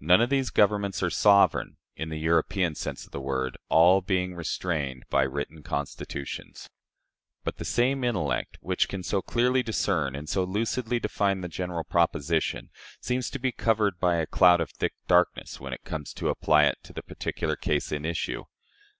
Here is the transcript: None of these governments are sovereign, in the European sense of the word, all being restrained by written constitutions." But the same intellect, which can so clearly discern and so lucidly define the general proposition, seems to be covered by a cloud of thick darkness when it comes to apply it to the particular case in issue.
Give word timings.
None 0.00 0.20
of 0.20 0.28
these 0.28 0.50
governments 0.50 1.04
are 1.04 1.08
sovereign, 1.08 1.76
in 1.94 2.08
the 2.08 2.18
European 2.18 2.74
sense 2.74 3.06
of 3.06 3.12
the 3.12 3.20
word, 3.20 3.56
all 3.68 4.00
being 4.00 4.34
restrained 4.34 5.04
by 5.08 5.22
written 5.22 5.62
constitutions." 5.62 6.68
But 7.44 7.58
the 7.58 7.64
same 7.64 8.02
intellect, 8.02 8.58
which 8.60 8.88
can 8.88 9.04
so 9.04 9.22
clearly 9.22 9.62
discern 9.62 10.16
and 10.16 10.28
so 10.28 10.42
lucidly 10.42 10.98
define 10.98 11.42
the 11.42 11.48
general 11.48 11.84
proposition, 11.84 12.70
seems 13.00 13.30
to 13.30 13.38
be 13.38 13.52
covered 13.52 14.00
by 14.00 14.16
a 14.16 14.26
cloud 14.26 14.60
of 14.60 14.70
thick 14.72 14.94
darkness 15.06 15.60
when 15.60 15.72
it 15.72 15.84
comes 15.84 16.12
to 16.14 16.28
apply 16.28 16.64
it 16.64 16.78
to 16.82 16.92
the 16.92 17.02
particular 17.04 17.54
case 17.54 17.92
in 17.92 18.04
issue. 18.04 18.46